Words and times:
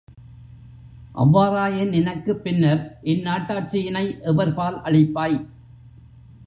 அவ்வாறாயின், 1.15 1.89
நினக்குப் 1.89 2.41
பின்னர், 2.43 2.81
இந்நாட்டாட்சியினை 3.05 4.05
எவர்பால் 4.27 4.81
அளிப்பாய்! 4.83 5.39